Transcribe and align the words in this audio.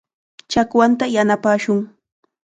Chakwanta 0.51 1.05
yanapashun. 1.15 1.79